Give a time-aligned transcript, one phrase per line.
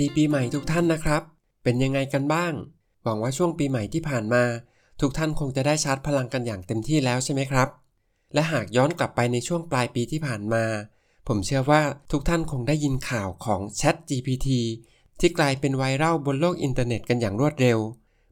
[0.00, 1.22] ดีปีใหม่ทุกท่านนะครับ
[1.62, 2.52] เป็นยังไงกันบ้าง
[3.02, 4.44] หวังว่าช่วงปีใหม่ที่ผ่านมา
[5.00, 7.68] ทุกท่านคงจะได้ชาร์จพลังกันอย่างเต็มที่แล้วใช่ไหมครับ
[8.34, 10.64] และหากย้อนกลับไปในช่วงปลายปีที่ผ่านมา
[11.28, 11.82] ผมเชื่อว่า
[12.12, 14.48] ทุกท่านคงได้ยินข่าวของ Chat GPT
[15.20, 17.78] ที่กลายเป็นไวรัลบนโลกอินเทอร์เน็ตกันอย่างรวดเร็ว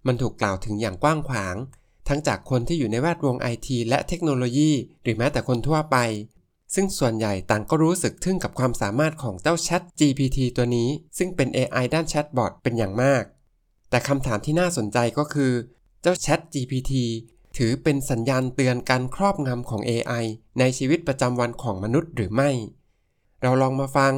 [0.06, 1.56] มันถูกกล่าวถึงอย่างกว้างขวาง
[2.08, 4.70] ทั้งจากคนที่อยู่ในแวดวงไอทีและเทคโนโลยี
[5.02, 5.96] หรือแม้แต่คนทั่วไป
[6.74, 10.88] ซึ่งส่วนใหญ่ต่างก็รู้สึกทึ่งกับความสามารถของเจ้า Chat GPT ตัวนี้
[11.18, 13.22] ซึ่งเป็น AI ด้านแชทบอทเป็นอย่างมาก
[13.90, 15.52] แต่คำถามที่น่าสนใจก็คือ
[16.02, 16.92] เจ้า Chat GPT
[17.56, 20.24] ถือเป็นสัญญาณเตือนการครอบงำของ AI
[20.58, 22.50] ในชีวิตประจำวันของมนุษย์หรือไม่
[23.42, 24.12] เราลองมาฟัง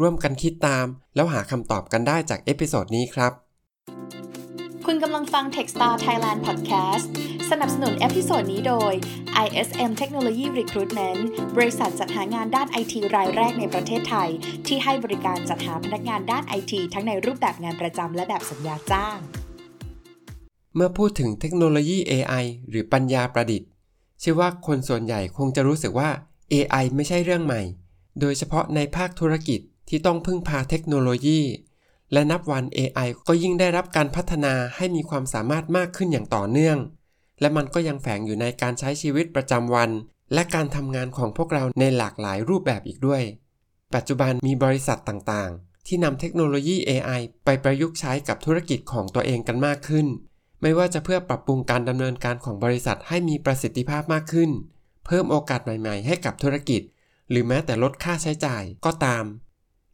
[0.00, 3.32] ร่วมกันคิดตาม แล้วหาคำตอบกันได้จาก episode นี้ครับ
[4.86, 7.08] คุณกำลังฟัง Techstar Thailand Podcast
[7.52, 8.92] สนับสนุน episode นี้โดย
[9.44, 11.20] ISM Technology Recruitment
[11.56, 14.28] บริษัทจัดหางานด้านไอทีรายแรกในประเทศไทย
[14.66, 19.18] ที่ให้บริการจัดหาพนักงานด้านไอทีทั้งในรูปแบบงานประจำและแบบสัญญาจ้าง
[20.74, 23.68] เมื่อพูดถึงเทคโนโลยี AI หรือปัญญาประดิษฐ์
[24.20, 26.10] เชื่อว่าคนส่วนใหญ่คงจะรู้สึกว่า
[26.52, 27.62] AI ไม่ใช่เรื่องใหม่
[28.20, 31.40] โดยเฉพาะในภาคธุรกิจที่ต้องพึ่งพาเทคโนโลยี
[32.12, 36.78] และนับวัน AI ก็ยิ่งได้รับการพัฒนาให้มีความสามารถมากขึ้นอย่างต่อเนื่อง
[37.40, 39.90] และมันก็ยังแฝงอยู่ในการใช้ชีวิตประจำวัน
[40.34, 43.22] และการทำงานของพวกเราในหลากหลายรูปแบบอีกด้วย
[43.94, 50.06] ปัจจุบันมีบริษัทต่างๆ ที่นำเทคโนโลยี AI ไปประยุกต์ใช้กับธุรกิจของตัวเองกันมากขึ้น
[50.62, 54.50] ไม่ว่าจะเพื่อปรับปรุงการดำเนินการของบริษัทให้มีประสิทธิภาพมากขึ้น
[55.06, 56.82] เพิ่มโอกาสใหม่ๆ ให้กับธุรกิจ
[57.30, 59.24] หรือแม้แต่ลดค่าใช้จ่ายก็ตาม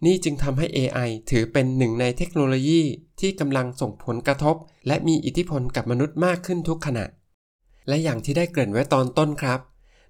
[0.05, 2.83] นี่จึงทำให้ AI ถือเป็นหนึ่งในเทคโนโลยี
[3.21, 7.05] ที่กำลังส่งผลกระทบ และมีอิทธิพลกับมนุษย์มากขึ้นทุกขณะ
[7.89, 9.61] และอย่างที่ได้เกริ่นไว้ตอนต้นครับ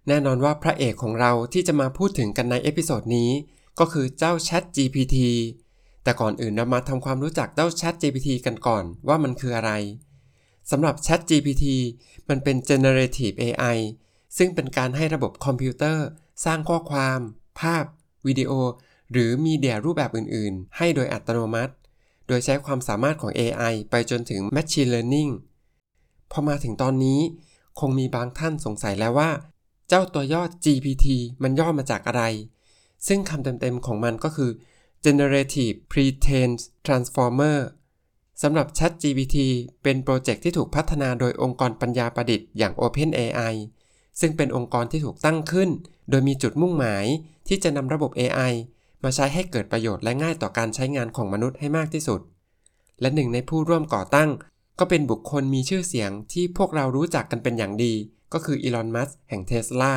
[0.08, 3.30] แน่นอนว่าพระเอกของเราที่จะมาพูดถึงกันใน episode นี้
[3.78, 5.16] ก็คือเจ้า Chat GPT
[6.02, 9.72] แต่ก่อนอื่นเรามาทำความรู้จักเจ้า Chat GPT กันก่อนว่ามันคืออะไร
[10.70, 11.64] สำหรับ Chat GPT
[12.28, 13.78] มันเป็น generative AI
[14.36, 16.06] ซึ่งเป็นการให้ระบบคอมพิวเตอร์
[16.44, 17.18] สร้างข้อความ
[17.60, 17.84] ภาพ
[18.26, 18.52] วิดีโอ
[19.12, 21.74] หรือมีเดียรูปแบบอื่น ๆ ให้โดยอัตโนมัติ
[22.26, 25.30] โดยใช้ความสามารถของ AI ไปจนถึง Machine Learning
[26.30, 27.20] พอมาถึงตอนนี้
[27.80, 29.30] คงมีบางท่านสงสัยแล้วว่า
[29.88, 31.06] เจ้าตัวย่อ GPT
[31.42, 32.22] มันย่อมาจากอะไร
[33.06, 34.50] ซึ่งคำเต็มๆของมันก็คือ
[35.04, 37.58] Generative Pre-trained Transformer
[38.42, 39.36] สำหรับ ChatGPT
[39.82, 43.54] เป็นโปรเจกต์ที่ถูกพัฒนาโดยองค์กรปัญญาประดิษฐ์อย่าง OpenAI
[44.20, 45.70] ซึ่งเป็นองค์กรที่ถูกตั้งขึ้น
[46.10, 47.04] โดยมีจุดมุ่งหมาย
[47.48, 48.52] ที่จะนำระบบ AI
[49.04, 52.20] มาใช้ให้เกิดประโยชน์และง่ายต่อการใช้งานของมนุษย์ให้มากที่สุด
[53.00, 54.30] และหนึ่งในผู้ร่วมก่อตั้ง
[54.78, 57.94] ก็เป็นบุคคลมีชื่อเสียงที่พวกเรารู้จักกันเป็นอย่างดี
[58.32, 59.94] ก็คืออีลอน มัสแห่งเทสลา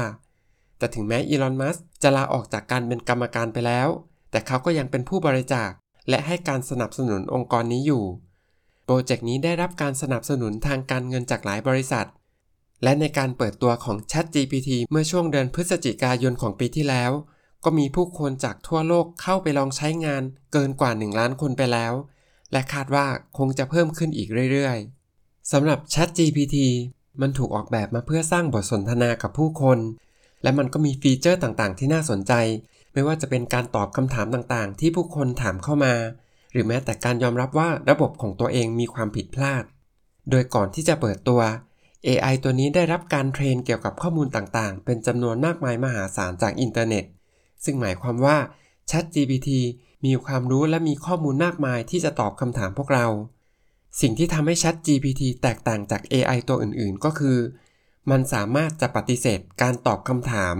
[0.77, 3.87] แต่ถึงแม้อีลอน มัสจะลาออกจากการเป็นกรรมการไปแล้ว
[4.31, 5.69] แต่เขาก็ยังเป็นผู้บริจาค
[6.09, 8.03] และให้การสนับสนุนองค์กรนี้อยู่
[8.85, 12.07] โปรเจกต์นี้ได้รับการสนับสนุนทางการเงินจากหลายบริษัท
[12.83, 17.11] และในการเปิดตัวของ ChatGPT เมื่อช่วงเดือนพฤศจิกายนของปีที่แล้ว
[17.63, 21.93] ก็มีผู้คนจากทั่วโลกเข้าไปลองใช้งานเกินกว่า 1 ล้านคนไปแล้ว
[22.55, 23.07] และคาดว่า
[23.37, 26.57] คงจะเพิ่มขึ้นอีกเรื่อยๆสำหรับ ChatGPT
[27.21, 29.79] มันถูกออกแบบมาเพื่อสร้างบทสนทนากับผู้คน
[30.43, 32.33] และมันก็มีฟีเจอร์ต่างๆ ที่น่าสนใจ
[32.93, 35.93] ไม่ว่าจะเป็นการตอบคำถามต่างๆ ที่ผู้คนถามเข้ามา
[36.51, 39.63] หรือแม้แต่การยอมรับว่าระบบของตัวเองมีความผิดพลาด
[40.29, 41.41] โดยก่อนที่จะเปิดตัว
[42.07, 47.05] AI ตัวนี้ได้รับการ train เกี่ยวกับข้อมูลต่างๆ เป็นจำนวนมากมายมหาศาลจากอินเทอร์เน็ต
[47.63, 48.37] ซึ่งหมายความว่า
[48.89, 49.49] ChatGPT
[50.05, 53.07] มีความรู้และมีข้อมูลมากมายที่จะตอบคำถามพวกเรา
[54.01, 57.37] สิ่งที่ทำให้ ChatGPT แตกต่างจาก AI ตัวอื่นๆ ก็คือ
[58.11, 60.55] มันสามารถจะปฏิเสธการตอบคำถาม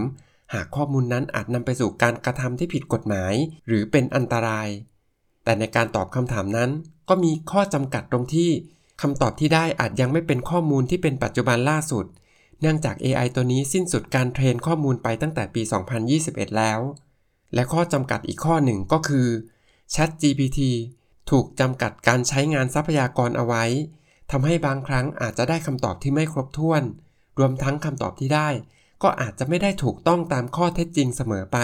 [0.54, 3.34] หากข้อมูลนั้นอาจนำไปสู่การกระทำที่ผิดกฎหมาย
[3.68, 4.68] หรือเป็นอันตราย
[5.44, 6.70] แต่ในการตอบคำถามนั้น
[7.10, 8.52] ก็มีข้อจำกัดตรงที่
[9.02, 12.06] คำตอบที่ได้อาจยังไม่เป็นข้อมูลที่เป็นปัจจุบันล่าสุด
[12.62, 15.62] เนื่องจาก AI ตัวนี้สิ้นสุดการเทรนข้อมูลไปตั้งแต่ปี
[16.10, 16.80] 2021 แล้ว
[17.54, 19.28] และข้อจำกัดอีกข้อหนึ่งก็คือ
[19.94, 20.60] ChatGPT
[21.30, 23.64] ถูกจำกัดการใช้งานทรัพยากรเอาไว้
[24.32, 26.84] ทำให้บางครั้งอาจจะได้คำตอบที่ไม่ครบถ้วน
[27.40, 28.50] รวมทั้งคำตอบที่ได้
[29.04, 31.58] ก็อาจจะไม่ได้ถูกต้องตามข้อเท็จจริงเสมอไป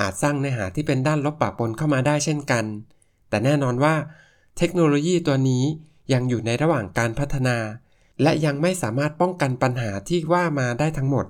[0.00, 2.64] อาจสร้างเนื้อหาที่เป็นด้านลบปะปนเข้ามาได้เช่นกัน
[3.28, 3.94] แต่แน่นอนว่า
[4.58, 5.64] เทคโนโลยีตัวนี้
[6.12, 7.56] ยังอยู่ในระหว่างการพัฒนา
[8.22, 11.26] และยังไม่สามารถป้องกันปัญหาที่ว่ามาได้ทั้งหมด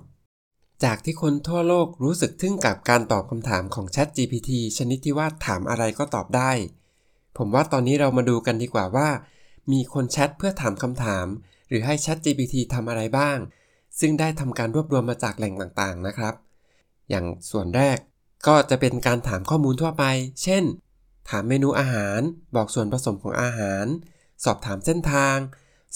[0.85, 6.51] จากที่คนทั่วโลกรู้สึกทึ่งกับการตอบคำถามของ ChatGPT ชนิดที่ว่าถามอะไรก็ตอบได้
[7.39, 9.09] ผมว่าตอนนี้เรามาดูกันดีกว่าว่า
[9.73, 11.27] มีคนแชทเพื่อถามคำถาม
[11.69, 13.39] หรือให้ ChatGPT ทำอะไรบ้าง
[14.01, 16.35] ซึ่งได้ทำการรวบรวมมาจากแหล่งต่างๆนะครับ
[17.11, 17.99] อย่างส่วนแรก
[18.47, 20.05] ก็จะเป็นการถามข้อมูลทั่วไป
[20.43, 20.65] เช่น
[21.29, 22.21] ถามเมนูอาหาร
[22.57, 23.85] บอกส่วนผสมของอาหาร
[24.45, 25.37] สอบถามเส้นทาง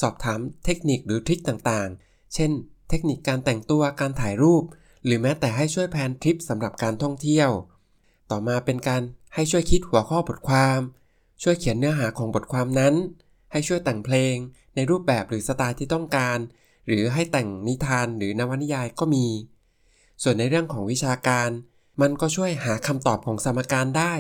[0.01, 2.51] สอบถามเทคนิคหรือทริคต่างๆ เช่น
[2.89, 4.65] เทคนิคการแต่งตัวการถ่ายรูป
[5.05, 7.51] หรือแม้แต่ให้ช่วยแพนทริปสำหรับการท่องเที่ยว
[8.31, 9.03] ต่อมาเป็นการ
[9.35, 10.81] ให้ช่วยคิดหัวข้อบทความ
[11.43, 12.95] ช่วยเขียนเนื้อหาของบทความนั้น
[13.53, 14.35] ให้ช่วยแต่งเพลง
[14.75, 16.39] ในรูปแบบหรือสไตล์ที่ต้องการ
[16.87, 19.27] หรือให้แต่งนิทานหรือนวนิยายก็มี
[20.23, 21.51] ส่วนในเรื่องของวิชาการ
[22.01, 24.15] มันก็ช่วยหาคำตอบของสมการได้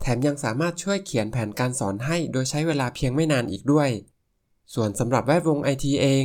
[0.00, 3.90] แถมยังสามารถช่วยเขียนแผนการสอนให้ โดยใช้เวลาเพียงไม่นานอีกด้วย
[4.74, 6.24] ส่วนสำหรับแวดวงไอทีเอง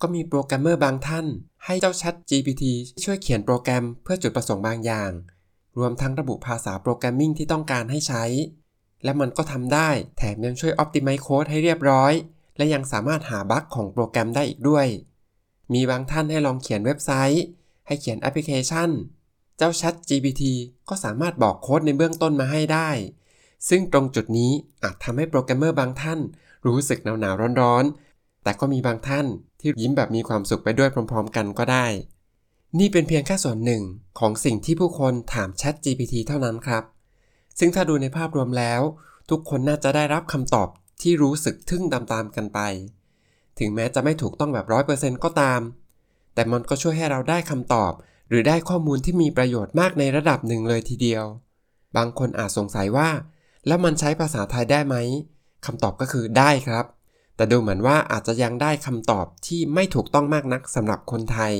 [0.00, 1.26] ก็มีโปรแกรมเมอร์บางท่าน
[1.64, 2.64] ให้เจ้า Chat GPT
[3.04, 5.10] ช่วยเขียนโปรแกรมเพื่อจุดประสงค์บางอย่าง
[5.78, 8.24] รวมทั้งระบุภาษา programming ที่ต้องการให้ใช้
[9.04, 9.88] และมันก็ทำได้
[10.18, 12.12] แถมยังช่วย Optimize Code ให้เรียบร้อย
[12.56, 14.86] และยังสามารถหาบั๊กของโปรแกรมได้อีกด้วย
[15.72, 17.44] มีบางท่านให้ลองเขียนเว็บไซต์
[17.86, 18.90] ให้เขียนแอปพลิเคชัน
[19.56, 20.42] เจ้า Chat GPT
[20.88, 22.90] ก็สามารถบอกโค้ดในเบื้องต้นมาให้ได้
[23.68, 24.52] ซึ่งตรงจุดนี้
[24.82, 26.20] อาจทำให้โปรแกรมเมอร์บางท่าน
[26.66, 29.26] รู้สึกหนาวหนาวร้อนๆ แต่ก็มีบางท่าน
[29.60, 31.86] ที่ยิ้มแบบมีความสุขไปด้วยพร้อม ๆ กันก็ได้
[32.78, 33.82] นี่เป็นเพียงแค่ส่วนหนึ่ง
[34.18, 36.84] ของสิ่งที่ผู้คนถาม Chat GPT เท่านั้นครับ
[37.58, 38.80] ซึ่งถ้าดูในภาพรวมแล้ว
[39.30, 40.68] ทุกคนน่าจะได้รับคำตอบ
[41.02, 42.60] ที่รู้สึกทึ่งตามๆกันไป
[43.58, 45.60] ถึงแม้จะไม่ถูกต้องแบบ 100%ก็ตาม
[46.34, 47.92] แต่มันก็ช่วยให้เราได้คำตอบ
[48.28, 51.24] หรือได้ข้อมูลที่มีประโยชน์มากในระดับหนึ่งเลยทีเดียว
[51.96, 53.08] บางคนอาจสงสัยว่า
[53.66, 54.96] แล้วมันใช้ภาษาไทยได้ไหม
[55.66, 56.84] คำตอบก็คือได้ครับ
[57.40, 61.52] แต่ดูเหมือนว่าอาจจะยังได้คำตอบที่ไม่ถูกต้องมากนักสำหรับคนไทย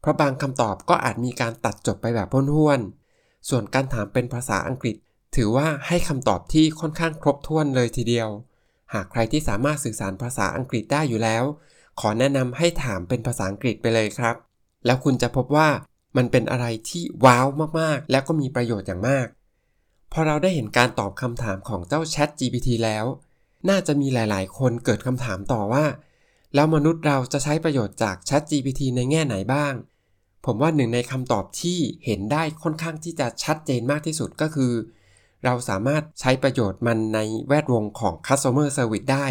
[0.00, 4.96] เพราะบางคำตอบก็อาจมีการตัดจบไปแบบพ้นห้วนๆส่วนการถามเป็นภาษาอังกฤษ
[5.36, 8.28] ถือว่าให้คำตอบที่ค่อนข้างครบถ้วนเลยทีเดียว
[8.92, 11.44] หากใครที่สามารถสื่อสารภาษาอังกฤษได้อยู่แล้ว
[12.00, 14.36] ขอแนะนำให้ถามเป็นภาษาอังกฤษไปเลยครับ
[14.86, 15.68] แล้วคุณจะพบว่า
[16.16, 17.46] มันเป็นอะไรที่ว้าว
[17.80, 19.26] มากๆ และก็มีประโยชน์อย่างมาก
[20.12, 23.06] พอเราได้เห็นการตอบคำถามของเจ้า Chat GPT แล้ว
[23.68, 25.84] น่าจะมีหลาย ๆ คนเกิดคำถามต่อว่า
[26.54, 29.72] แล้วมนุษย์เราจะใช้ประโยชน์จาก Chat GPT ในแง่ไหนบ้าง
[30.46, 34.72] ผมว่าหนึ่งในคำตอบที่เห็นได้ค่อนข้างที่จะชัดเจนมากที่สุดก็คือ
[35.44, 37.18] เราสามารถใช้ประโยชน์มันใน
[37.48, 39.26] แวดวงของ Customer Service ได้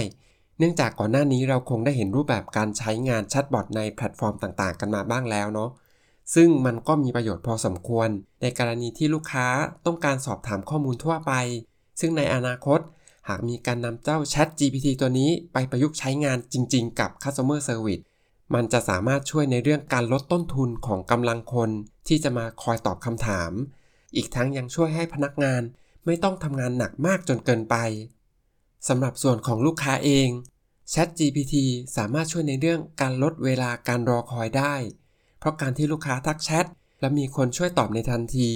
[0.58, 5.70] เนื่องจากก่อนหน้านี้เราคงได้เห็นรูปแบบการใช้งานแชทบอทในแพลตฟอร์มต่าง ๆ กันมาบ้างแล้วเนาะ
[6.36, 8.10] ซึ่งมันก็มีประโยชน์พอสมควร
[8.42, 9.48] ในกรณีที่ลูกค้า
[9.86, 11.32] ต้องการสอบถามข้อมูลทั่วไป
[12.00, 12.80] ซึ่งในอนาคต
[13.28, 18.04] หากมีการนำเจ้า Chat GPT ตัวนี้ไปประยุกต์ใช้งานจริง ๆ กับ Customer Service
[18.54, 21.70] มันจะสามารถช่วยในเรื่องการลดต้นทุนของกำลังคน
[22.08, 23.52] ที่จะมาคอยตอบคำถาม
[24.16, 25.62] อีกทั้งยังช่วยให้พนักงาน
[26.06, 27.76] ไม่ต้องทำงานหนักมากจนเกินไป
[28.88, 30.30] สำหรับส่วนของลูกค้าเอง
[30.94, 31.56] Chat GPT
[31.98, 34.76] สามารถช่วยในเรื่องการลดเวลาการรอคอยได้
[35.40, 36.66] เพราะการที่ลูกค้าทักแชท
[37.00, 38.50] และมีคนช่วยตอบในทันที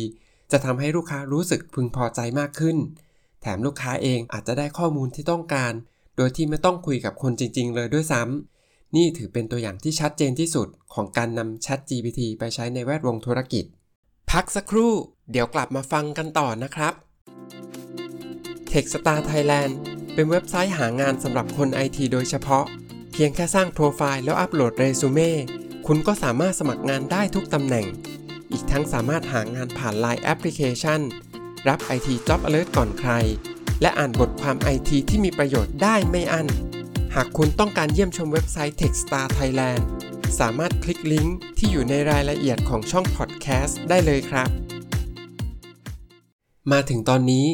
[0.51, 2.77] จะทำให้ลูกค้ารู้สึกพึงพอใจมากขึ้น
[3.43, 5.73] แถมลูกค้าเองอาจจะได้ข้อมูลที่ต้องการ
[6.17, 13.65] โดยที่ไม่ต้องคุยกับคนจริง ๆ เลยด้วยซ้ำนี่ถือเป็นตัวอย่างที่ชัดเจนที่สุดของการนำ Chat GPT ไปใช้ในแวดวงธุรกิจ
[14.31, 14.93] พักสักครู่
[15.31, 16.93] เดี๋ยวกลับมาฟังกันต่อนะครับ
[18.71, 19.73] Techstar Thailand
[20.13, 22.65] เป็นเว็บไซต์หางานสำหรับคนไอทีโดยเฉพาะ
[23.13, 25.31] เพียงแค่สร้างโปรไฟล์แล้วอัปโหลดเรซูเม่
[25.87, 27.85] คุณก็สามารถสมัครงานได้ทุกตำแหน่ง
[28.51, 31.01] อีกทั้งสามารถหางานผ่าน Line Application
[31.67, 33.11] รับ IT Job Alert ก่อนใคร
[33.81, 36.47] และอ่านบทความ IT ที่มีประโยชน์ได้ไม่อั้น
[37.15, 39.81] หากคุณต้องการเยี่ยมชมเว็บไซต์ Techstar Thailand
[40.39, 44.49] สามารถคลิกลิงก์ที่อยู่ในรายละเอียดของช่องพอดแคสต์ได้เลยครับ
[46.71, 47.45] มาถึงตอนนี้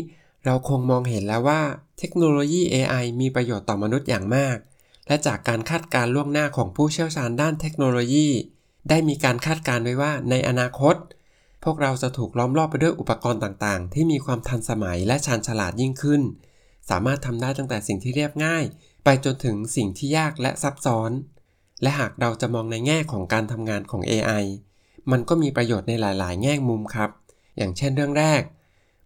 [0.45, 1.61] เราคงมองเห็นแล้วว่า
[1.99, 4.57] เทคโนโลยี AI มีประโยชน์ต่อมนุษย์อย่างมาก
[5.07, 8.27] และจากการคาดการล่วงหน้าของผู้เชี่ยวชาญด้านเทคโนโลยี
[8.89, 10.95] ได้มีการคาดการไว้ว่าในอนาคต
[11.63, 16.21] พวกเราจะถูกล้อมรอบไปด้วยอุปกรณ์ต่างๆ ที่มีความทันสมัยและชาญฉลาดยิ่งขึ้น
[16.89, 18.63] สามารถทำได้ตั้งแต่สิ่งที่เรียบง่าย
[19.03, 21.11] ไปจนถึงสิ่งที่ยากและซับซ้อน
[21.81, 24.43] และหากเราจะมองในแง่ของการทำงานของ AI
[25.11, 27.09] มันก็มีประโยชน์ในหลาย ๆ แง่มุมครับ
[27.57, 28.41] อย่างเช่นเรื่องแรก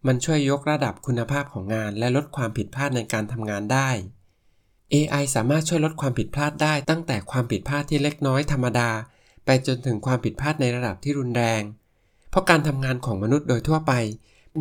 [0.08, 3.90] มันช่วยยกระดับคุณภาพของงาน และลดความผิดพลาดในการทำงานได้
[4.94, 8.90] AI สามารถช่วยลดความผิดพลาดได้ตั้งแต่ความผิดพลาดที่เล็กน้อยธรรมดา
[9.46, 11.62] ไปจนถึงความผิดพลาดในระดับที่รุนแรง
[12.34, 13.94] เพราะการทำงานของมนุษย์โดยทั่วไป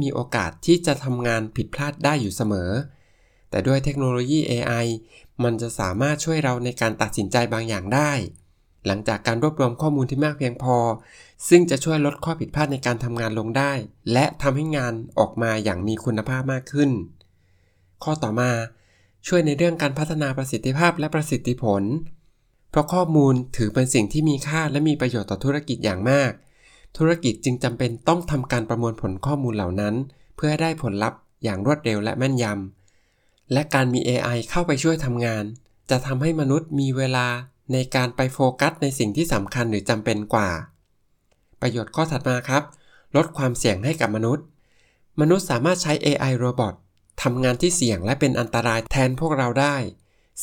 [0.00, 2.70] มีโอกาสที่จะทำงานผิดพลาดได้อยู่เสมอ
[3.50, 4.86] แต่ด้วยเทคโนโลยี AI
[5.44, 8.12] มันจะสามารถช่วยเราในการตัดสินใจบางอย่างได้
[8.86, 10.76] หลังจากการรวบรวมข้อมูลที่มากเพียงพอ
[11.48, 13.72] ซึ่งจะช่วยลดข้อผิดพลาดในการทำงานลงได้
[14.12, 16.90] และทำให้งานออกมาอย่างมีคุณภาพมากขึ้น
[18.04, 18.50] ข้อต่อมา
[19.26, 21.82] ช่วยในเรื่องการพัฒนาประสิทธิภาพและประสิทธิผล
[22.70, 26.32] เพราะข้อมูลถือเป็นสิ่งที่มีค่าและมีประโยชน์ต่อธุรกิจอย่างมาก
[26.96, 29.94] ธุรกิจจึงจำเป็นต้องทำการประมวลผลข้อมูลเหล่านั้น
[30.36, 35.44] เพื่อให้ได้ผลลัพธ์อย่างรวดเร็วและแม่นยำ และการมี AI เข้าไปช่วยทำงาน
[35.90, 37.26] จะทำให้มนุษย์มีเวลา
[37.72, 40.50] ในการไปโฟกัสในสิ่งที่สำคัญหรือจำเป็นกว่า
[41.60, 42.62] ประโยชน์ข้อถัดมาครับ
[43.16, 44.44] ลดความเสี่ยงให้กับมนุษย์
[45.20, 46.74] มนุษย์สามารถใช้ AI โรบอท
[47.22, 49.76] ทำงานที่เสี่ยงและเป็นอันตรายแทนพวกเราได้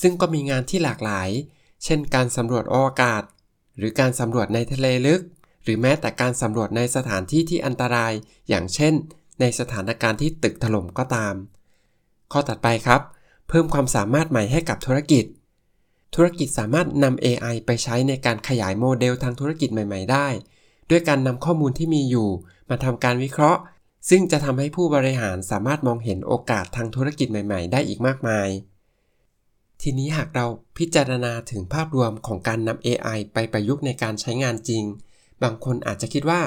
[0.01, 1.29] ซึ่งก็มีงานที่หลากหลาย
[1.84, 3.24] เช่น การสำรวจอวกาศ
[3.77, 5.22] หรือการสำรวจในทะเลลึก
[5.70, 8.14] รือแม้แต่การสำรวจในสถานที่ที่อันตราย
[8.50, 8.94] อย่างเช่น
[9.40, 11.34] ในสถานการณ์ที่ตึกถล่มก็ตาม
[12.32, 13.02] ข้อถัดไปครับ
[13.48, 15.26] เพิ่มความสามารถใหม่ให้กับธุรกิจ
[16.16, 20.28] ธุรกิจสามารถนำ AI ไปใช้ในการขยายโมเดลทางธุรกิจใหม่ ๆ ได้
[20.90, 22.30] ด้วยการนำข้อมูลที่มีอยู่
[22.70, 23.62] มาทำการวิเคราะห์
[24.10, 28.50] ซึ่งจะทำให้ผู้บริหารสามารถมองเห็นโอกาสทางธุรกิจใหม่ ๆ ได้อีกมากมาย
[29.82, 30.46] ทีนี้หากเรา
[30.78, 34.84] พิจารณาถึงภาพรวมของการนำ AI ไปประยุกต์ในการใช้งานจริง
[35.43, 36.41] บางคนอาจจะคิดว่า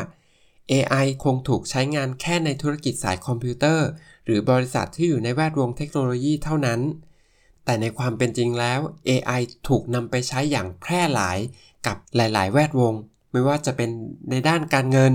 [0.73, 3.87] AI คงถูกใช้งานแค่ในธุรกิจสายคอมพิวเตอร์
[4.25, 6.81] หรือบริษัทที่อยู่ในแวดวงเทคโนโลยีเท่านั้น
[7.65, 11.39] แต่ในความเป็นจริงแล้ว AI ถูกนำไปใช้อย่างแพร่หลาย
[11.87, 12.95] กับหลาย ๆ แวดวง
[13.33, 13.91] ไม่ว่าจะเป็น
[14.31, 15.15] ในด้านการเงิน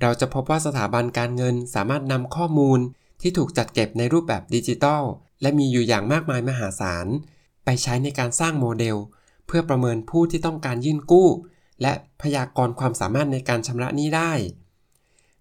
[0.00, 2.78] เราจะพบว่าสถาบันการเงินสามารถนำข้อมูล
[3.20, 5.02] ที่ถูกจัดเก็บในรูปแบบดิจิทัล
[5.42, 7.06] และมีอยู่อย่างมากมายมหาศาล
[7.64, 8.96] ไปใช้ในการสร้างโมเดล
[9.46, 11.28] เพื่อประเมินผู้ที่ต้องการยื่นกู้
[11.82, 11.92] และ
[12.22, 14.32] พยากรณ์ความสามารถในการชำระหนี้ได้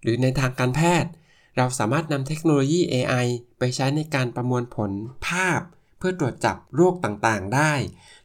[0.01, 1.12] หรือในทางการแพทย์
[1.58, 3.25] เราสามารถนำเทคโนโลยี AI
[3.60, 4.92] ไปใช้ในการประมวลผล
[5.27, 5.62] ภาพ
[5.98, 7.74] เพื่อตรวจจับโรคต่างๆ ได้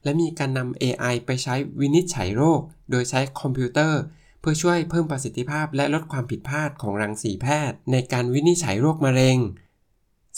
[0.03, 4.01] และมีการนำ AI ไปใช้วินิจฉัยโรค โดยใช้คอมพิวเตอร์
[4.41, 9.39] เพื่อช่วยเพิ่มประสิทธิภาพและลดความผิดพลาดของรังสีแพทย์ ในการวินิจฉัยโรคมะเร็ง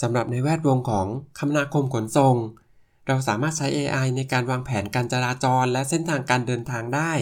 [0.02, 1.06] สำหรับในแวดวงของ
[1.38, 2.36] คมนาคมขนส่ง
[3.06, 7.12] เราสามารถใช้ AI ในการวางแผนการจราจรและเส้นทางการเดินทางได้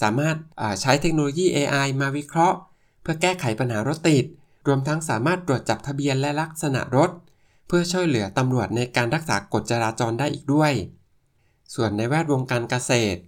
[0.00, 0.36] สามารถ
[0.80, 2.58] ใช้เทคโนโลยี AI มาวิเคราะห์
[3.02, 4.24] เพื่อแก้ไขปัญหารถติด
[4.66, 7.10] รวมทั้งสามารถตรวจจับทะเบียนและลักษณะรถ
[7.66, 10.72] เพื่อช่วยเหลือตำรวจในการรักษากฎจราจรได้อีกด้วย
[11.74, 13.20] ส่วนในแวดวงการเกษตร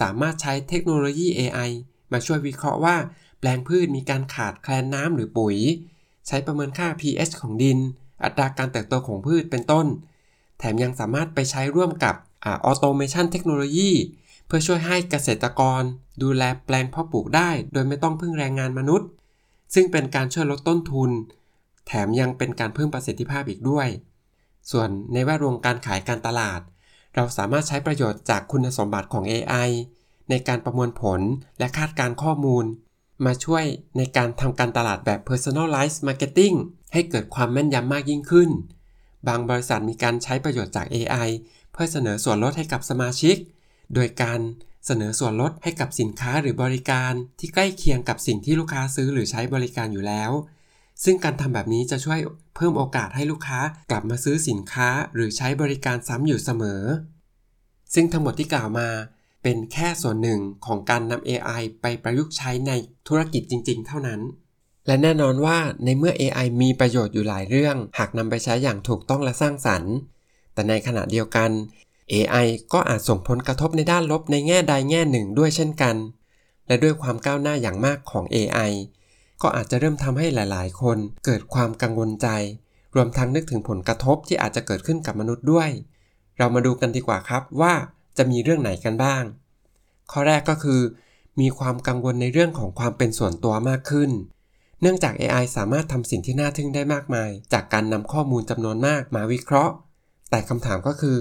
[0.00, 1.70] สามารถใช้เทคโนโลยี AI
[2.12, 2.96] มาช่วยวิเคราะห์ว่า
[3.38, 5.56] แปลงพืชมีการขาดแคลนน้ำหรือปุ๋ย
[6.26, 7.78] ใช้ประเมินค่า pH ของดิน
[8.24, 9.86] อัตราการเติบโตของพืชเป็นต้น
[10.58, 13.90] แถมยังสามารถไปใช้ร่วมกับ automation เทคโนโลยี
[14.50, 15.82] พื่อช่วยให้เกษตรกร
[16.22, 19.08] ดูแลแปลงเพาะปลูกได้ โดยไม่ต้องพึ่งแรงงานมนุษย์
[19.74, 21.10] ซึ่งเป็นการช่วยลดต้นทุน
[21.86, 23.88] แถมยังเป็นการเพิ่มประสิทธิภาพอีกด้วย
[24.70, 26.60] ส่วนในแวดวงการขายการตลาด
[27.14, 29.70] เราสามารถใช้ประโยชน์จากคุณสมบัติของ AI
[30.30, 31.20] ในการประมวลผล
[31.58, 32.64] และคาดการข้อมูล
[33.24, 33.64] มาช่วย
[33.96, 36.56] ในการทำการตลาดแบบ personalized marketing
[36.92, 38.50] ให้เกิดความแม่นยำมากยิ่งขึ้น
[39.28, 41.28] บางบริษัทมีการใช้ประโยชน์จาก AI
[41.72, 43.36] เพื่อเสนอส่วนลดให้กับสมาชิก
[43.94, 44.40] โดยการ
[44.86, 50.30] เสนอส่วนลดให้กับสินค้าหรือบริการที่ใกล้เคียงกับสิ่งที่ลูกค้าซื้อหรือใช้บริการอยู่แล้ว
[51.04, 52.18] ซึ่งการทำแบบนี้จะช่วย
[52.54, 56.82] เพิ่มโอกาสให้ลูกค้ากลับมาซื้อสินค้าหรือใช้บริการซ้ำอยู่เสมอ
[57.94, 58.88] ซึ่งทั้งหมดที่กล่าวมา
[59.42, 62.72] เป็นแค่ส่วนหนึ่งของการนำ AI ไปประยุกต์ใช้ใน
[63.08, 64.20] ธุรกิจจริง ๆ เท่านั้น
[64.86, 69.94] และแน่นอนว่าในเมื่อ AI มีประโยชน์อยู่หลายเรื่อง หากนำไปใช้อย่างถูกต้องและสร้างสรรค์
[70.54, 71.50] แต่ในขณะเดียวกัน
[72.12, 75.96] AI ก็อาจส่งผลกระทบในด้านลบในแง่ใดแง่หนึ่งด้วยเช่นกัน
[76.66, 78.72] และด้วยความก้าวหน้าอย่างมากของ AI
[79.42, 82.28] ก็อาจจะเริ่มทำให้หลาย ๆ คนเกิดความกังวลใจ
[82.94, 85.70] รวมทั้งนึกถึงผลกระทบที่อาจจะเกิดขึ้นกับมนุษย์ด้วย
[86.38, 87.74] เรามาดูกันดีกว่าครับว่า
[88.16, 89.24] จะมีเรื่องไหนกันบ้าง
[90.10, 90.80] ข้อแรกก็คือ
[91.40, 94.10] มีความกังวลในเรื่องของความเป็นส่วนตัวมากขึ้น
[94.80, 99.74] เนื่องจาก AI สามารถทำสิ่งที่น่าทึ่งได้มากมาย จากการนำข้อมูลจำนวนมากมาวิเคราะห์
[100.30, 101.16] แต่คำถามก็คือ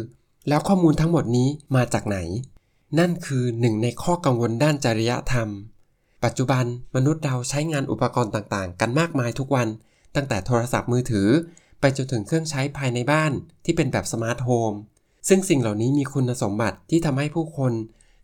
[0.48, 2.18] แล้วข้อมูลทั้งหมดนี้มาจากไหน
[3.00, 5.50] นั่นคือหนึ่งในข้อกังวลด้านจริยธรรม
[6.24, 6.66] ปัจจุบัน
[6.96, 9.68] มนุษย์เราใช้งานอุปกรณ์ต่างๆ กันมากมายทุกวัน
[10.16, 11.28] ตั้งแต่โทรศัพท์มือถือ
[11.80, 13.32] ไปจนถึงเครื่องใช้ภายในบ้าน
[13.66, 14.74] ที่เป็นแบบ smart home
[15.28, 17.74] ซึ่งสิ่งเหล่านี้มีคุณสมบัติที่ทำให้ผู้คน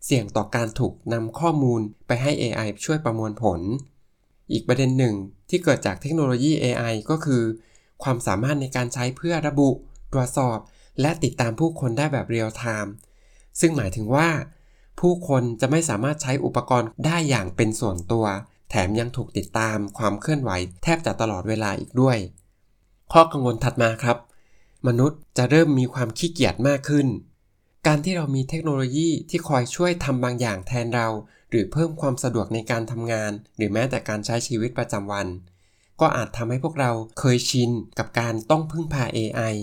[0.04, 3.60] เสี่ยงต่อการถูกนำข้อมูลไปให้ AI ช่วยประมวลผล
[4.52, 5.14] อีกประเด็นหนึ่ง
[5.50, 7.42] ที่เกิดจากเทคโนโลยี AI ก็คือ
[8.02, 9.70] ความสามารถในการใช้เพื่อระบุ
[10.12, 10.58] ตรวจสอบ
[11.00, 12.92] และติดตามผู้คนได้แบบเรียลไทม์
[13.60, 14.28] ซึ่งหมายถึงว่า
[15.00, 18.26] ผู้คนจะไม่สามารถใช้อุปกรณ์ได้อย่างเป็นส่วนตัว
[18.70, 20.50] แถมยังถูกติดตามความเคลื่อนไหว
[20.82, 22.18] แทบจะตลอดเวลาอีกด้วย
[23.12, 24.18] ข้อกังวลถัดมาครับ
[24.86, 27.06] มนุษย์จะเริ่มมีความขี้เกียจมากขึ้น
[27.86, 31.08] การที่เรามีเทคโนโลยีที่คอยช่วยทำบางอย่างแทนเรา
[31.50, 35.26] หรือเพิ่มความสะดวกในการทำงาน หรือแม้แต่การใช้ชีวิตประจำวัน
[36.00, 39.54] ก็อาจทำให้พวกเราเคยชินกับการต้องพึ่งพา AI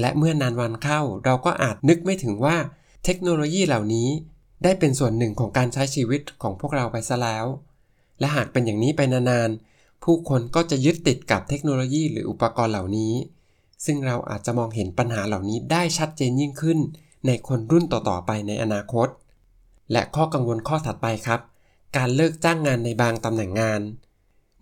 [0.00, 2.56] และเมื่อนานวันเข้าเราก็อาจนึกไม่ถึงว่า
[3.04, 4.08] เทคโนโลยีเหล่านี้
[4.64, 7.46] ได้เป็นส่วนหนึ่งของการใช้ชีวิตของพวกเราไปซะแล้ว
[8.18, 13.12] และหากเป็นอย่างนี้ไปนานๆ ผู้คนก็จะยึดติดกับเทคโนโลยีหรืออุปกรณ์เหล่านี้
[13.84, 16.78] ซึ่งเราอาจจะมองเห็นปัญหาเหล่านี้ได้ชัดเจนยิ่งขึ้น
[17.26, 19.08] ในคนรุ่นต่อๆไปในอนาคต
[19.92, 21.40] และข้อกังวลข้อถัดไปครับ
[21.96, 23.80] การเลิกจ้างงานในบางตำแหน่งงาน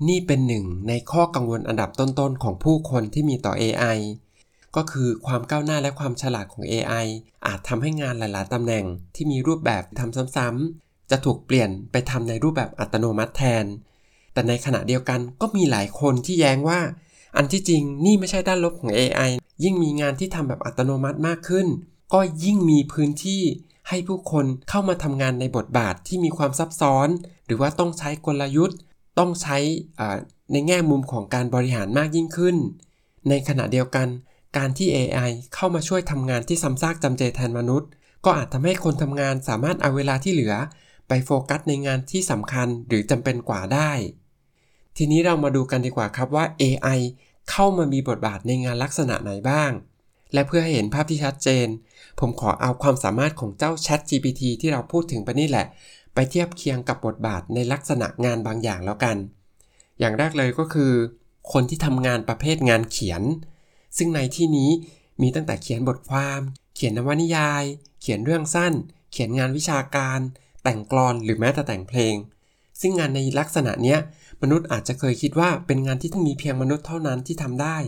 [0.08, 3.98] นี่เป็นหนึ่งในข้อกังวลอันดับต้นๆของผู้คนที่มีต่อ AI
[4.76, 7.07] ก็คือความก้าวหน้าและความฉลาดของ AI
[7.47, 13.64] อาจทำให้งานหลายๆตำแหน่งที่มีรูปแบบทำซ้ำๆจะถูกเปลี่ยนไปทำในรูปแบบอัตโนมัติแทน
[14.33, 16.81] แต่ในขณะเดียวกันก็มีหลายคนที่แย้งว่า
[17.37, 19.31] อันที่จริงนี่ไม่ใช่ด้านลบของ AI
[19.64, 21.66] ยิ่งมีงานที่ทำแบบอัตโนมัติมากขึ้น
[22.12, 23.43] ก็ยิ่งมีพื้นที่
[23.88, 27.09] ให้ผู้คนเข้ามาทำงานในบทบาทที่มีความซับซ้อน
[27.47, 28.78] หรือว่าต้องใช้กลยุทธ์
[29.19, 29.59] ต้องใช้
[30.52, 32.57] ในแง่มุมของการบริหารมากยิ่งขึ้น
[33.28, 34.09] ในขณะเดียวกัน
[34.56, 37.88] การที่ AI เข้ามาช่วยทำงานที่ซ้ำซากจำเจแทนมนุษย์
[38.25, 40.54] ก็อาจทำให้คนทำงานสามารถเอาเวลาที่เหลือ
[41.08, 43.90] ไปโฟกัสในงานที่สำคัญหรือจำเป็นกว่าได้
[44.96, 46.99] ทีนี้เรามาดูกันดีกว่าครับว่า AI
[47.50, 49.73] เข้ามามีบทบาทในงานลักษณะไหนบ้าง
[50.32, 51.66] และเพื่อให้เห็นภาพที่ชัดเจน
[52.20, 55.66] ผมขอเอาความสามารถของเจ้า Chat GPT ที่เราพูดถึงไปนี่แหละ
[56.14, 59.16] ไปเทียบเคียงกับบทบาทในลักษณะงานบางอย่างแล้วกัน
[60.00, 60.92] อย่างแรกเลยก็คือ
[61.52, 63.23] คนที่ทำงานประเภทงานเขียน
[63.96, 64.70] ซึ่งในที่นี้
[65.22, 66.40] มีตั้งแต่เขียนบทความ
[66.74, 67.64] เขียนนวนิยาย
[68.00, 68.72] เขียนเรื่องสั้น
[69.12, 70.20] เขียนงานวิชาการ
[70.62, 72.14] แต่งกลอนหรือแม้แต่แต่งเพลง
[72.80, 73.96] ซึ่งงานในลักษณะนี้
[74.42, 77.78] มนุษย์อาจจะเคยคิดว่าเป็นงานที่ต้องมีเพียงมนุษย์เท่านั้นที่ทำได้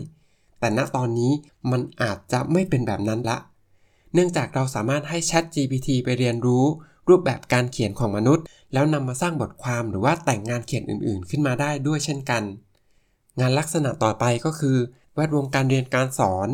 [0.60, 1.32] แต่ณตอนนี้
[1.70, 3.38] มันอาจจะไม่เป็นแบบนั้นละ
[4.14, 6.64] เนื่องจากเราสามารถให้ Chat GPT ไปเรียนรู้
[7.08, 12.42] รูปแบบการเขียนของมนุษย์ แล้วนำมาสร้างบทความหรือว่าแต่งงานเขียนอื่นๆ ขึ้นมาได้ด้วยเช่นกัน
[13.40, 14.76] งานลักษณะต่อไปก็คือ
[15.16, 16.48] แวดวงการเรียนการสอน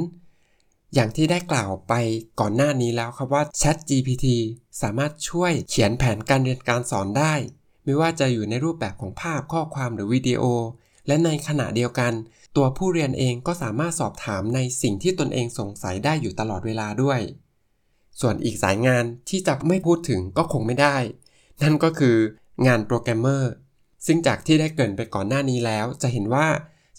[0.95, 1.93] อย่างที่ได้กล่าวไป
[2.41, 4.27] ก่อนหน้านี้แล้วครับว่า Chat GPT
[4.83, 7.35] สามารถช่วยเขียนแผนการเรียนการสอนได้
[7.85, 10.43] ไม่ว่าจะอยู่ในรูปแบบของภาพข้อความหรือวิดีโอ
[11.07, 12.13] และในขณะเดียวกัน
[12.57, 17.21] ตัวผู้เรียนเองก็สามารถสอบถามในสิ่งที่ตนเองสงสัยได้อยู่ตลอดเวลาด้วย
[18.21, 20.97] ส่วนอีกสายงานที่จะไม่พูดถึงก็คงไม่ได้
[21.63, 22.17] นั่นก็คือ
[22.67, 23.53] งานโปรแกรมเมอร์
[24.07, 26.47] ซึ่งจากที่ได้เกินไปก่อนหน้านี้แล้ว จะเห็นว่า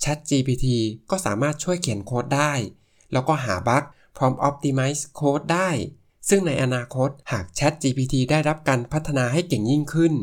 [0.04, 0.66] Chat GPT
[1.10, 2.54] ก็สามารถช่วยเขียนโค้ดได้
[3.12, 3.84] แล้วก็หาบั๊ก
[4.18, 5.70] พร้อม Optimize โค้ดได้
[6.30, 10.14] ซึ่งในอนาคตหาก Chat GPT ได้รับการพัฒนาให้เก่งยิ่งขึ้น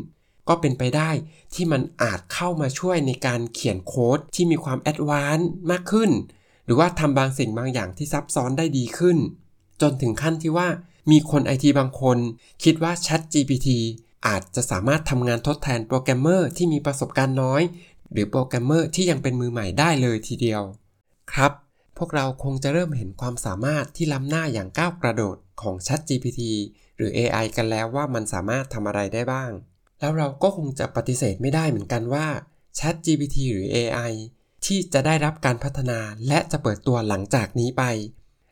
[0.47, 1.09] ก็เป็นไปได้
[1.53, 6.11] ที่มันอาจเข้ามาช่วยในการเขียนโค้ดที่มีความ advance มากขึ้น
[6.65, 9.17] หรือว่าทำบางสิ่งบางอย่างที่ซับซ้อนได้ดีขึ้น
[9.81, 10.67] จนถึงขั้นที่ว่า
[11.11, 12.17] มีคนไอทีบางคน
[12.63, 13.69] คิดว่า Chat GPT
[14.27, 17.61] อาจจะสามารถทำงานทดแทนโปรแกรมเมอร์ที่มีประสบการณ์น้อย
[18.11, 20.61] หรือโปรแกรมเมอร์ที่ยังเป็นมือใหม่ได้เลยทีเดียว
[21.33, 21.51] ครับ
[21.97, 26.41] พวกเราคงจะเริ่มเห็นความสามารถที่ล้ำหน้าอย่างก้าวกระโดดของ ChatGPT
[26.97, 29.51] หรือ AI กันแล้วว่ามันสามารถทำอะไรได้บ้าง
[29.99, 32.27] แล้วเราก็คงจะปฏิเสธไม่ได้เหมือนกันว่า
[32.77, 34.11] ChatGPT หรือ AI
[34.65, 37.83] ที่จะได้รับการพัฒนาและจะเปิดตัวหลังจากนี้ไป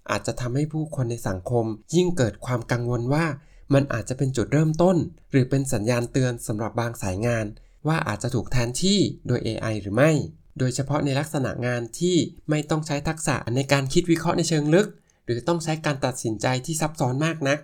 [0.09, 3.25] อาจจะทำให้ผู้คนในสังคม ยิ่งเกิดความกังวลว่า
[3.73, 4.97] มันอาจจะเป็นจุดเริ่มต้น
[5.31, 7.45] หรือเป็นสัญญาณเตือนสำหรับบางสายงาน
[7.87, 10.11] ว่าอาจจะถูกแทนที่โดย AI หรือไม่
[10.59, 12.17] โดยเฉพาะในลักษณะงานที่
[12.49, 14.87] ไม่ต้องใช้ทักษะในการคิดวิเคราะห์ในเชิงลึก
[15.25, 17.59] หรือต้องใช้การตัดสินใจที่ซับซ้อนมากนัก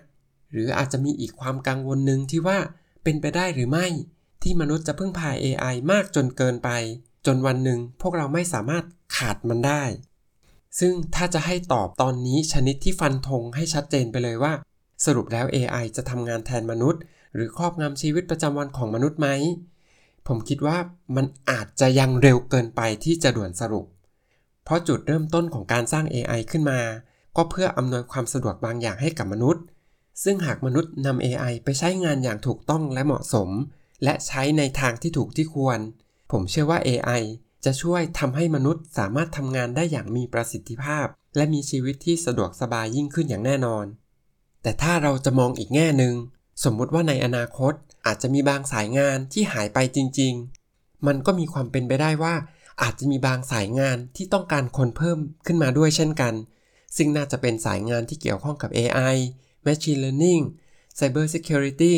[0.52, 2.58] หรืออาจจะมีอีกความกังวลหนึ่งที่ว่า
[3.04, 3.86] เป็นไปได้หรือไม่
[4.42, 6.70] ที่มนุษย์จะพึ่งพา AI มากจนเกินไป
[7.26, 8.84] จนวันหนึ่งพวกเราไม่สามารถ
[9.16, 9.82] ขาดมันได้
[10.78, 14.52] ซึ่งถ้าจะให้ตอบตอนนี้ชนิดที่ฟันธงให้ชัดเจนไปเลยว่า
[15.04, 17.00] สรุปแล้ว AI จะทำงานแทนมนุษย์
[17.34, 19.28] หรือครอบงำชีวิตประจำวันของมนุษย์ไหม
[20.26, 20.78] ผมคิดว่า
[21.16, 23.86] มันอาจจะยังเร็วเกินไปที่จะด่วนสรุป
[24.64, 26.80] เพราะจุดเริ่มต้นของการสร้าง AI ขึ้นมา
[27.36, 29.64] ก็เพื่ออำนวยความสะดวกบางอย่างให้กับมนุษย์
[30.24, 33.50] ซึ่งหากมนุษย์นำ AI ไปใช้งานอย่างถูกต้องและเหมาะสม
[34.04, 35.78] และใช้ในทางที่ถูกที่ควร
[36.32, 37.22] ผมเชื่อว่า AI
[37.64, 43.86] จะช่วยทำให้มนุษย์สามารถทำงานได้อย่างมีประสิทธิภาพ และมีชีวิตที่สะดวกสบายยิ่งขึ้นอย่างแน่นอน
[44.62, 46.14] แต่ถ้าเราจะมองอีกแง่หนึ่ง
[46.64, 47.74] สมมุติว่าในอนาคต
[48.06, 50.32] อาจจะมีบางสายงานที่หายไปจริง
[50.70, 52.34] ๆ มันก็มีความเป็นไปได้ว่า
[52.82, 56.34] อาจจะมีบางสายงานที่ต้องการคนเพิ่มขึ้นมาด้วยเช่นกัน
[56.96, 59.16] ซึ่งน่าจะเป็นสายงานที่เกี่ยวข้องกับ AI
[59.66, 60.42] Machine Learning
[60.98, 61.94] Cyber Security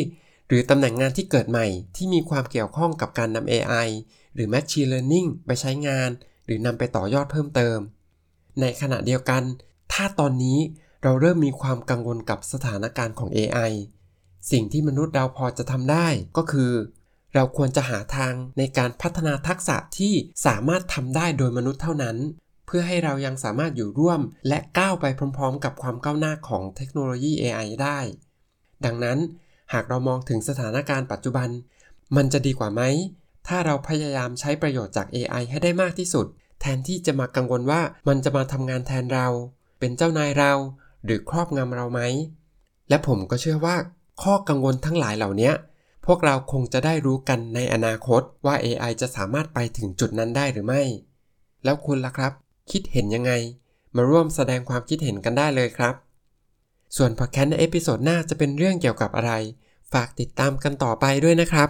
[0.47, 3.87] หรือตำแหน่งงานที่เกิดใหม่ที่มีความเกี่ยวข้องกับการนำ AI
[4.33, 6.09] หรือ Machine Learning ไปใช้งาน
[6.45, 7.77] หรือนำไปต่อยอดเพิ่มเติม
[8.61, 9.43] ในขณะเดียวกัน
[9.93, 10.59] ถ้าตอนนี้
[11.03, 13.71] เราเริ่มมีความกังวลกับสถานการณ์ของ AI
[14.51, 16.71] สิ่งที่มนุษย์เราพอจะทำได้ ก็คือ
[17.33, 20.13] เราควรจะหาทางในการพัฒนาทักษะที่
[20.45, 22.17] สามารถทำได้โดยมนุษย์เท่านั้น
[22.65, 25.05] เพื่อให้เรายังสามารถอยู่ร่วม และก้าวไป
[25.37, 27.99] พร้อม ๆ กับความก้าวหน้าของเทคโนโลยี AI ได้
[28.85, 29.17] ดังนั้น
[29.73, 31.49] หากเรามองถึงสถานการณ์ปัจจุบัน
[32.15, 32.81] มันจะดีกว่าไหม
[33.47, 36.25] ถ้าเราพยายามใช้ประโยชน์จาก AI ให้ได้มากที่สุด
[36.61, 39.27] แทนที่จะมากังวลว่ามันจะมาทำงานแทนเรา
[39.79, 40.53] เป็นเจ้านายเรา
[41.05, 42.01] หรือครอบงำเราไหม
[42.89, 43.75] และผมก็เชื่อว่า
[44.21, 45.51] ข้อกังวลทั้งหลายเหล่านี้
[46.05, 50.81] พวกเราคงจะได้รู้กันในอนาคตว่า AI จะสามารถไปถึงจุดนั้นได้หรือไม่
[51.63, 52.33] แล้วคุณล่ะครับ
[52.71, 53.31] คิดเห็นยังไง
[53.95, 55.95] มาร่วมแสดงความคิดเห็นกันได้เลยครับ
[56.97, 59.31] ส่วนพอดแคสต์ใน episode หน้าจะเป็นเรื่องเกี่ยวกับอะไร
[59.93, 61.69] ฝากติดตามกันต่อไปด้วยนะครับ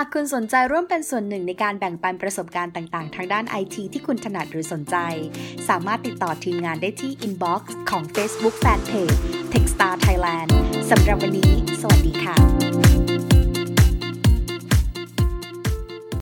[0.00, 4.96] หากคุณสนใจร่วมเป็นส่วนหนึ่งในการแบ่งปันประสบการณ์ต่างๆ ทางด้านไอทีที่คุณถนัดหรือสนใจ
[5.68, 9.16] สามารถติดต่อทีมงานได้ที่ inbox ของ Facebook Fanpage
[9.52, 10.48] Techstar Thailand
[10.90, 12.65] สำหรับวันนี้ สวัสดีค่ะ